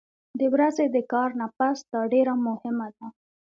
[0.39, 3.07] د ورځې د کار نه پس دا ډېره مهمه ده